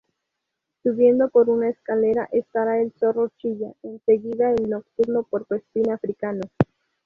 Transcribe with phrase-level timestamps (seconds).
[0.81, 6.41] Subiendo por una escalera estará el zorro chilla, en seguida el nocturno puercoespín africano.